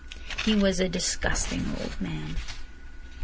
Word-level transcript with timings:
He 0.45 0.55
was 0.55 0.79
"a 0.79 0.89
disgusting 0.89 1.75
old 1.79 2.01
man." 2.01 2.35